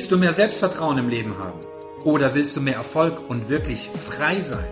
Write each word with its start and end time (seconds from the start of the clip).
Willst 0.00 0.12
du 0.12 0.16
mehr 0.16 0.32
Selbstvertrauen 0.32 0.96
im 0.96 1.10
Leben 1.10 1.36
haben? 1.36 1.60
Oder 2.04 2.34
willst 2.34 2.56
du 2.56 2.62
mehr 2.62 2.76
Erfolg 2.76 3.20
und 3.28 3.50
wirklich 3.50 3.90
frei 3.90 4.40
sein? 4.40 4.64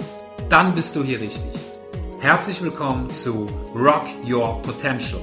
Dann 0.49 0.75
bist 0.75 0.97
du 0.97 1.05
hier 1.05 1.21
richtig. 1.21 1.53
Herzlich 2.19 2.63
willkommen 2.63 3.11
zu 3.11 3.47
Rock 3.75 4.07
Your 4.27 4.63
Potential, 4.63 5.21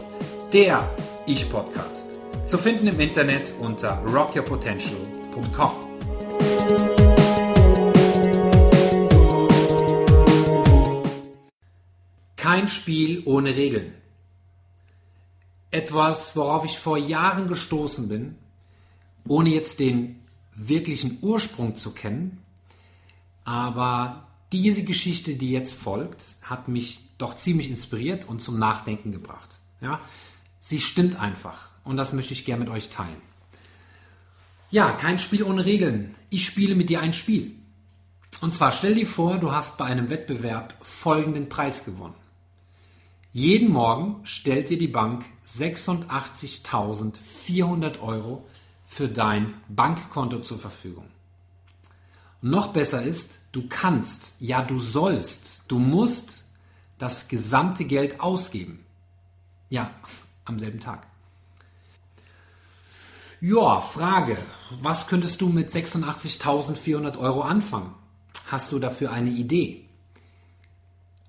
der 0.54 0.88
Ich-Podcast. 1.26 2.12
Zu 2.46 2.60
finden 2.60 2.86
im 2.86 3.00
Internet 3.00 3.52
unter 3.60 3.98
rockyourpotential.com. 4.06 5.72
Kein 12.36 12.68
Spiel 12.68 13.24
ohne 13.26 13.56
Regeln. 13.56 13.96
Etwas, 15.72 16.36
worauf 16.36 16.64
ich 16.64 16.78
vor 16.78 17.00
Jahren 17.00 17.48
gestoßen 17.48 18.08
bin 18.08 18.38
ohne 19.28 19.50
jetzt 19.50 19.80
den 19.80 20.20
wirklichen 20.56 21.20
Ursprung 21.22 21.76
zu 21.76 21.92
kennen. 21.92 22.40
Aber 23.44 24.28
diese 24.52 24.84
Geschichte, 24.84 25.36
die 25.36 25.52
jetzt 25.52 25.74
folgt, 25.74 26.24
hat 26.42 26.68
mich 26.68 27.02
doch 27.18 27.36
ziemlich 27.36 27.70
inspiriert 27.70 28.28
und 28.28 28.42
zum 28.42 28.60
Nachdenken 28.60 29.12
gebracht. 29.12 29.60
Ja, 29.82 30.00
sie 30.58 30.80
stimmt 30.80 31.20
einfach 31.20 31.70
und 31.84 31.98
das 31.98 32.14
möchte 32.14 32.34
ich 32.34 32.46
gerne 32.46 32.64
mit 32.64 32.74
euch 32.74 32.90
teilen. 32.90 33.22
Ja, 34.72 34.92
kein 34.92 35.20
Spiel 35.20 35.44
ohne 35.44 35.66
Regeln. 35.66 36.16
Ich 36.30 36.46
spiele 36.46 36.76
mit 36.76 36.90
dir 36.90 37.02
ein 37.02 37.14
Spiel. 37.14 37.56
Und 38.42 38.54
zwar 38.54 38.72
stell 38.72 38.96
dir 38.96 39.08
vor, 39.08 39.38
du 39.38 39.52
hast 39.52 39.78
bei 39.78 39.86
einem 39.86 40.10
Wettbewerb 40.10 40.74
folgenden 40.82 41.50
Preis 41.50 41.86
gewonnen. 41.86 42.16
Jeden 43.32 43.70
Morgen 43.70 44.26
stellt 44.26 44.70
dir 44.70 44.78
die 44.78 44.88
Bank 44.88 45.26
86.400 45.48 48.00
Euro 48.00 48.48
für 48.96 49.10
dein 49.10 49.54
Bankkonto 49.68 50.40
zur 50.40 50.58
Verfügung. 50.58 51.10
noch 52.40 52.68
besser 52.68 53.04
ist, 53.04 53.42
du 53.52 53.68
kannst, 53.68 54.36
ja 54.40 54.62
du 54.62 54.80
sollst, 54.80 55.64
du 55.68 55.80
musst 55.80 56.46
das 56.98 57.28
gesamte 57.28 57.84
Geld 57.84 58.22
ausgeben. 58.22 58.86
Ja, 59.70 59.92
am 60.46 60.60
selben 60.60 60.80
Tag. 60.80 61.08
Ja, 63.42 63.82
Frage, 63.82 64.38
was 64.80 65.08
könntest 65.08 65.42
du 65.42 65.50
mit 65.50 65.72
86.400 65.72 67.18
Euro 67.18 67.42
anfangen? 67.42 67.94
Hast 68.48 68.72
du 68.72 68.80
dafür 68.80 69.12
eine 69.12 69.32
Idee? 69.32 69.90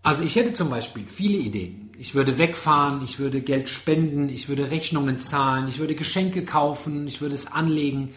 Also 0.04 0.22
ich 0.22 0.36
hätte 0.36 0.54
zum 0.54 0.70
Beispiel 0.70 1.04
viele 1.04 1.38
Ideen. 1.38 1.85
Ich 1.98 2.14
würde 2.14 2.38
wegfahren, 2.38 3.02
ich 3.02 3.18
würde 3.18 3.40
Geld 3.40 3.68
spenden, 3.68 4.28
ich 4.28 4.48
würde 4.48 4.70
Rechnungen 4.70 5.18
zahlen, 5.18 5.66
ich 5.68 5.78
würde 5.78 5.94
Geschenke 5.94 6.44
kaufen, 6.44 7.08
ich 7.08 7.20
würde 7.20 7.34
es 7.34 7.46
anlegen. 7.46 8.14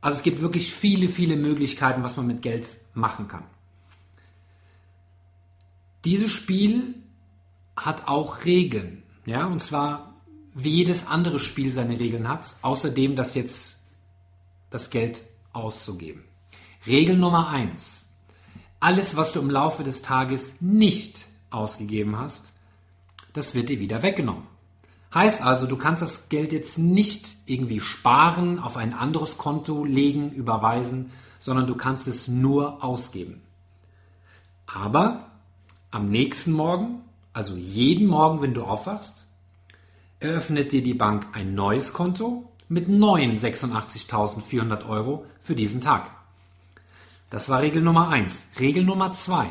Also 0.00 0.18
es 0.18 0.22
gibt 0.22 0.40
wirklich 0.40 0.72
viele, 0.72 1.08
viele 1.08 1.36
Möglichkeiten, 1.36 2.02
was 2.02 2.16
man 2.16 2.26
mit 2.26 2.42
Geld 2.42 2.76
machen 2.94 3.26
kann. 3.26 3.44
Dieses 6.04 6.30
Spiel 6.30 6.94
hat 7.76 8.06
auch 8.06 8.44
Regeln, 8.44 9.02
ja, 9.26 9.46
und 9.46 9.62
zwar 9.62 10.14
wie 10.54 10.70
jedes 10.70 11.06
andere 11.06 11.38
Spiel 11.38 11.70
seine 11.70 11.98
Regeln 11.98 12.28
hat, 12.28 12.56
außerdem 12.62 13.16
das 13.16 13.34
jetzt 13.34 13.80
das 14.70 14.90
Geld 14.90 15.24
auszugeben. 15.52 16.24
Regel 16.86 17.16
Nummer 17.16 17.48
eins: 17.48 18.06
alles, 18.78 19.16
was 19.16 19.32
du 19.32 19.40
im 19.40 19.50
Laufe 19.50 19.82
des 19.82 20.02
Tages 20.02 20.60
nicht 20.60 21.26
ausgegeben 21.50 22.16
hast, 22.16 22.52
das 23.32 23.54
wird 23.54 23.68
dir 23.68 23.80
wieder 23.80 24.02
weggenommen. 24.02 24.44
Heißt 25.14 25.42
also, 25.42 25.66
du 25.66 25.76
kannst 25.76 26.02
das 26.02 26.28
Geld 26.28 26.52
jetzt 26.52 26.78
nicht 26.78 27.36
irgendwie 27.46 27.80
sparen, 27.80 28.58
auf 28.58 28.76
ein 28.76 28.92
anderes 28.92 29.38
Konto 29.38 29.84
legen, 29.84 30.30
überweisen, 30.30 31.10
sondern 31.38 31.66
du 31.66 31.74
kannst 31.76 32.08
es 32.08 32.28
nur 32.28 32.84
ausgeben. 32.84 33.40
Aber 34.66 35.30
am 35.90 36.10
nächsten 36.10 36.52
Morgen, 36.52 37.00
also 37.32 37.56
jeden 37.56 38.06
Morgen, 38.06 38.42
wenn 38.42 38.52
du 38.52 38.64
aufwachst, 38.64 39.26
eröffnet 40.20 40.72
dir 40.72 40.82
die 40.82 40.94
Bank 40.94 41.26
ein 41.32 41.54
neues 41.54 41.94
Konto 41.94 42.50
mit 42.68 42.88
neuen 42.88 43.38
86.400 43.38 44.86
Euro 44.86 45.24
für 45.40 45.54
diesen 45.54 45.80
Tag. 45.80 46.10
Das 47.30 47.48
war 47.48 47.62
Regel 47.62 47.82
Nummer 47.82 48.08
1. 48.08 48.48
Regel 48.58 48.84
Nummer 48.84 49.12
2. 49.12 49.46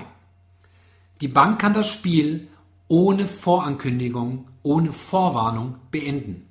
Die 1.21 1.27
Bank 1.27 1.59
kann 1.59 1.73
das 1.73 1.91
Spiel 1.91 2.47
ohne 2.87 3.27
Vorankündigung, 3.27 4.47
ohne 4.63 4.91
Vorwarnung 4.91 5.75
beenden. 5.91 6.47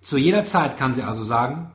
Zu 0.00 0.16
jeder 0.16 0.44
Zeit 0.44 0.76
kann 0.76 0.94
sie 0.94 1.02
also 1.02 1.24
sagen, 1.24 1.72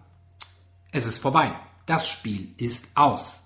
es 0.92 1.06
ist 1.06 1.18
vorbei. 1.18 1.56
Das 1.86 2.08
Spiel 2.08 2.50
ist 2.58 2.88
aus. 2.96 3.42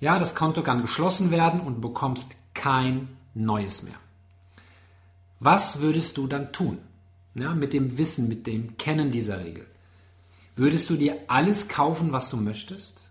Ja, 0.00 0.18
das 0.18 0.34
Konto 0.34 0.62
kann 0.62 0.82
geschlossen 0.82 1.30
werden 1.30 1.60
und 1.60 1.76
du 1.76 1.80
bekommst 1.80 2.30
kein 2.54 3.08
neues 3.34 3.82
mehr. 3.82 3.94
Was 5.40 5.80
würdest 5.80 6.16
du 6.16 6.26
dann 6.26 6.52
tun? 6.52 6.78
Ja, 7.34 7.54
mit 7.54 7.72
dem 7.72 7.98
Wissen, 7.98 8.28
mit 8.28 8.46
dem 8.46 8.76
Kennen 8.78 9.10
dieser 9.10 9.44
Regel. 9.44 9.66
Würdest 10.56 10.90
du 10.90 10.96
dir 10.96 11.16
alles 11.28 11.68
kaufen, 11.68 12.10
was 12.10 12.30
du 12.30 12.36
möchtest? 12.36 13.10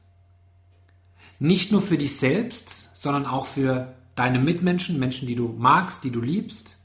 Nicht 1.39 1.71
nur 1.71 1.81
für 1.81 1.97
dich 1.97 2.17
selbst, 2.17 2.89
sondern 2.95 3.25
auch 3.25 3.45
für 3.45 3.93
deine 4.17 4.39
Mitmenschen, 4.39 4.99
Menschen, 4.99 5.27
die 5.27 5.35
du 5.35 5.55
magst, 5.57 6.03
die 6.03 6.11
du 6.11 6.19
liebst. 6.19 6.77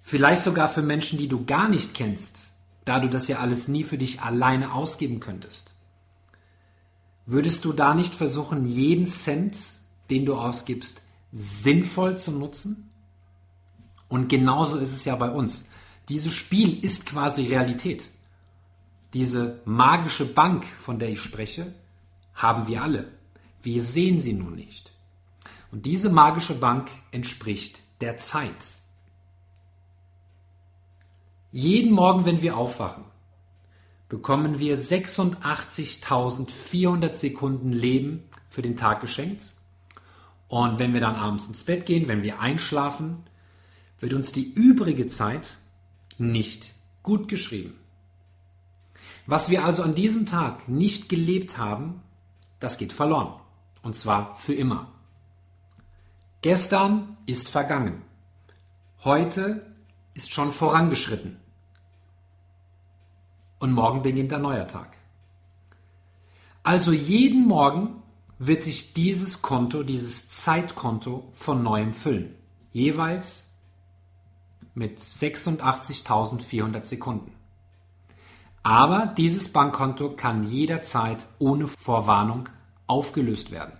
Vielleicht 0.00 0.42
sogar 0.42 0.68
für 0.68 0.82
Menschen, 0.82 1.18
die 1.18 1.28
du 1.28 1.44
gar 1.44 1.68
nicht 1.68 1.94
kennst, 1.94 2.52
da 2.84 2.98
du 2.98 3.08
das 3.08 3.28
ja 3.28 3.38
alles 3.38 3.68
nie 3.68 3.84
für 3.84 3.98
dich 3.98 4.22
alleine 4.22 4.72
ausgeben 4.72 5.20
könntest. 5.20 5.74
Würdest 7.26 7.64
du 7.64 7.72
da 7.72 7.94
nicht 7.94 8.14
versuchen, 8.14 8.66
jeden 8.66 9.06
Cent, 9.06 9.56
den 10.10 10.26
du 10.26 10.34
ausgibst, 10.34 11.02
sinnvoll 11.30 12.18
zu 12.18 12.32
nutzen? 12.32 12.90
Und 14.08 14.28
genauso 14.28 14.76
ist 14.76 14.94
es 14.94 15.04
ja 15.04 15.16
bei 15.16 15.30
uns. 15.30 15.64
Dieses 16.08 16.32
Spiel 16.32 16.82
ist 16.84 17.06
quasi 17.06 17.46
Realität. 17.46 18.10
Diese 19.12 19.60
magische 19.64 20.26
Bank, 20.26 20.64
von 20.64 20.98
der 20.98 21.10
ich 21.10 21.20
spreche, 21.20 21.74
haben 22.34 22.66
wir 22.66 22.82
alle. 22.82 23.08
Wir 23.62 23.82
sehen 23.82 24.18
sie 24.18 24.34
nur 24.34 24.50
nicht. 24.50 24.93
Und 25.74 25.84
diese 25.86 26.08
magische 26.08 26.54
Bank 26.54 26.90
entspricht 27.10 27.82
der 28.00 28.16
Zeit. 28.16 28.54
Jeden 31.50 31.90
Morgen, 31.90 32.26
wenn 32.26 32.42
wir 32.42 32.56
aufwachen, 32.56 33.02
bekommen 34.08 34.60
wir 34.60 34.78
86.400 34.78 37.14
Sekunden 37.14 37.72
Leben 37.72 38.22
für 38.48 38.62
den 38.62 38.76
Tag 38.76 39.00
geschenkt. 39.00 39.52
Und 40.46 40.78
wenn 40.78 40.94
wir 40.94 41.00
dann 41.00 41.16
abends 41.16 41.48
ins 41.48 41.64
Bett 41.64 41.86
gehen, 41.86 42.06
wenn 42.06 42.22
wir 42.22 42.38
einschlafen, 42.38 43.24
wird 43.98 44.14
uns 44.14 44.30
die 44.30 44.52
übrige 44.52 45.08
Zeit 45.08 45.58
nicht 46.18 46.72
gut 47.02 47.26
geschrieben. 47.26 47.74
Was 49.26 49.50
wir 49.50 49.64
also 49.64 49.82
an 49.82 49.96
diesem 49.96 50.24
Tag 50.24 50.68
nicht 50.68 51.08
gelebt 51.08 51.58
haben, 51.58 52.00
das 52.60 52.78
geht 52.78 52.92
verloren. 52.92 53.40
Und 53.82 53.96
zwar 53.96 54.36
für 54.36 54.54
immer. 54.54 54.93
Gestern 56.44 57.16
ist 57.24 57.48
vergangen. 57.48 58.02
Heute 59.02 59.64
ist 60.12 60.30
schon 60.30 60.52
vorangeschritten. 60.52 61.40
Und 63.60 63.72
morgen 63.72 64.02
beginnt 64.02 64.30
ein 64.30 64.42
neuer 64.42 64.68
Tag. 64.68 64.98
Also 66.62 66.92
jeden 66.92 67.48
Morgen 67.48 68.02
wird 68.38 68.62
sich 68.62 68.92
dieses 68.92 69.40
Konto, 69.40 69.84
dieses 69.84 70.28
Zeitkonto 70.28 71.30
von 71.32 71.62
neuem 71.62 71.94
füllen. 71.94 72.34
Jeweils 72.72 73.46
mit 74.74 75.00
86.400 75.00 76.84
Sekunden. 76.84 77.32
Aber 78.62 79.06
dieses 79.06 79.50
Bankkonto 79.50 80.10
kann 80.10 80.42
jederzeit 80.42 81.24
ohne 81.38 81.68
Vorwarnung 81.68 82.50
aufgelöst 82.86 83.50
werden. 83.50 83.78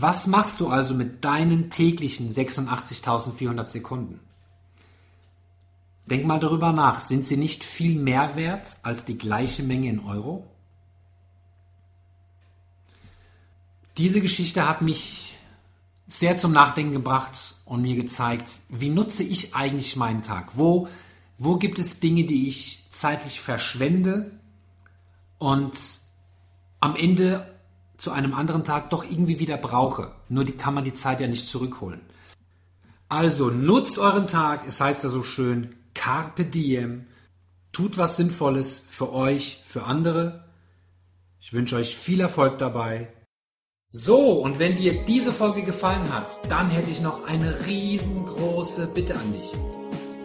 Was 0.00 0.28
machst 0.28 0.60
du 0.60 0.68
also 0.68 0.94
mit 0.94 1.24
deinen 1.24 1.70
täglichen 1.70 2.30
86.400 2.30 3.66
Sekunden? 3.66 4.20
Denk 6.06 6.24
mal 6.24 6.38
darüber 6.38 6.72
nach. 6.72 7.00
Sind 7.00 7.24
sie 7.24 7.36
nicht 7.36 7.64
viel 7.64 7.98
mehr 7.98 8.36
wert 8.36 8.76
als 8.84 9.04
die 9.04 9.18
gleiche 9.18 9.64
Menge 9.64 9.88
in 9.88 9.98
Euro? 9.98 10.46
Diese 13.96 14.20
Geschichte 14.20 14.68
hat 14.68 14.82
mich 14.82 15.34
sehr 16.06 16.36
zum 16.36 16.52
Nachdenken 16.52 16.92
gebracht 16.92 17.56
und 17.64 17.82
mir 17.82 17.96
gezeigt, 17.96 18.52
wie 18.68 18.90
nutze 18.90 19.24
ich 19.24 19.56
eigentlich 19.56 19.96
meinen 19.96 20.22
Tag? 20.22 20.56
Wo, 20.56 20.86
wo 21.38 21.56
gibt 21.56 21.80
es 21.80 21.98
Dinge, 21.98 22.22
die 22.22 22.46
ich 22.46 22.86
zeitlich 22.92 23.40
verschwende 23.40 24.30
und 25.38 25.76
am 26.78 26.94
Ende 26.94 27.57
zu 27.98 28.12
einem 28.12 28.32
anderen 28.32 28.64
Tag 28.64 28.90
doch 28.90 29.04
irgendwie 29.04 29.38
wieder 29.38 29.58
brauche. 29.58 30.12
Nur 30.28 30.44
die 30.44 30.52
kann 30.52 30.72
man 30.72 30.84
die 30.84 30.94
Zeit 30.94 31.20
ja 31.20 31.26
nicht 31.26 31.48
zurückholen. 31.48 32.00
Also 33.10 33.50
nutzt 33.50 33.98
euren 33.98 34.26
Tag, 34.26 34.66
es 34.66 34.80
heißt 34.80 35.04
ja 35.04 35.10
so 35.10 35.22
schön, 35.22 35.70
carpe 35.94 36.44
diem, 36.44 37.06
tut 37.72 37.98
was 37.98 38.16
Sinnvolles 38.16 38.84
für 38.86 39.12
euch, 39.12 39.62
für 39.66 39.84
andere 39.84 40.44
Ich 41.40 41.52
wünsche 41.52 41.76
euch 41.76 41.96
viel 41.96 42.20
Erfolg 42.20 42.58
dabei. 42.58 43.08
So, 43.90 44.32
und 44.42 44.58
wenn 44.58 44.76
dir 44.76 45.04
diese 45.06 45.32
Folge 45.32 45.62
gefallen 45.62 46.12
hat, 46.12 46.28
dann 46.50 46.68
hätte 46.68 46.90
ich 46.90 47.00
noch 47.00 47.24
eine 47.24 47.66
riesengroße 47.66 48.88
Bitte 48.88 49.14
an 49.14 49.32
dich. 49.32 49.50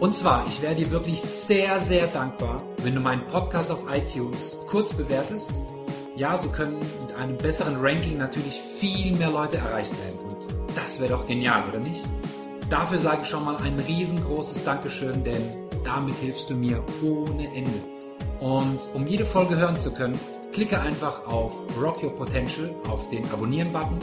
Und 0.00 0.14
zwar, 0.14 0.46
ich 0.46 0.60
wäre 0.60 0.74
dir 0.74 0.90
wirklich 0.90 1.20
sehr, 1.22 1.80
sehr 1.80 2.06
dankbar, 2.08 2.62
wenn 2.82 2.94
du 2.94 3.00
meinen 3.00 3.26
Podcast 3.28 3.70
auf 3.70 3.86
iTunes 3.90 4.56
kurz 4.68 4.92
bewertest. 4.92 5.50
Ja, 6.16 6.36
so 6.36 6.48
können 6.48 6.78
mit 6.78 7.16
einem 7.16 7.36
besseren 7.36 7.76
Ranking 7.80 8.16
natürlich 8.16 8.60
viel 8.60 9.16
mehr 9.16 9.30
Leute 9.30 9.56
erreicht 9.56 9.90
werden. 9.90 10.20
Und 10.20 10.76
das 10.76 11.00
wäre 11.00 11.10
doch 11.10 11.26
genial, 11.26 11.64
oder 11.68 11.80
nicht? 11.80 12.04
Dafür 12.70 12.98
sage 13.00 13.20
ich 13.22 13.28
schon 13.28 13.44
mal 13.44 13.56
ein 13.56 13.78
riesengroßes 13.80 14.62
Dankeschön, 14.62 15.24
denn 15.24 15.42
damit 15.84 16.14
hilfst 16.16 16.50
du 16.50 16.54
mir 16.54 16.82
ohne 17.02 17.46
Ende. 17.54 17.80
Und 18.38 18.78
um 18.94 19.06
jede 19.06 19.26
Folge 19.26 19.56
hören 19.56 19.76
zu 19.76 19.90
können, 19.90 20.18
klicke 20.52 20.80
einfach 20.80 21.26
auf 21.26 21.52
Rock 21.80 22.02
Your 22.04 22.14
Potential 22.14 22.70
auf 22.88 23.08
den 23.08 23.24
Abonnieren-Button 23.32 23.98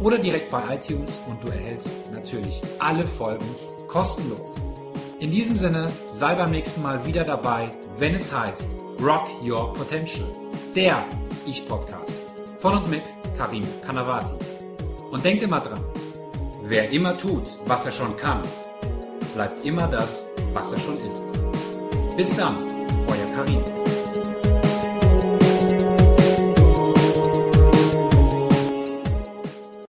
oder 0.00 0.18
direkt 0.18 0.50
bei 0.50 0.62
iTunes 0.74 1.20
und 1.26 1.42
du 1.42 1.48
erhältst 1.48 1.90
natürlich 2.12 2.62
alle 2.78 3.02
Folgen 3.02 3.44
kostenlos. 3.88 4.54
In 5.18 5.30
diesem 5.30 5.56
Sinne, 5.56 5.90
sei 6.12 6.34
beim 6.36 6.52
nächsten 6.52 6.82
Mal 6.82 7.04
wieder 7.06 7.24
dabei, 7.24 7.70
wenn 7.98 8.14
es 8.14 8.32
heißt 8.32 8.68
Rock 9.02 9.28
Your 9.42 9.74
Potential, 9.74 10.28
der 10.74 11.04
Ich-Podcast 11.46 12.12
von 12.58 12.78
und 12.78 12.90
mit 12.90 13.02
Karim 13.36 13.64
Kanavati. 13.84 14.34
Und 15.10 15.24
denkt 15.24 15.42
immer 15.42 15.60
dran, 15.60 15.80
wer 16.64 16.90
immer 16.90 17.16
tut, 17.16 17.58
was 17.66 17.86
er 17.86 17.92
schon 17.92 18.16
kann, 18.16 18.42
bleibt 19.34 19.64
immer 19.64 19.86
das, 19.86 20.26
was 20.52 20.72
er 20.72 20.80
schon 20.80 20.96
ist. 20.96 21.22
Bis 22.16 22.36
dann, 22.36 22.56
euer 23.06 23.34
Karim. 23.34 23.85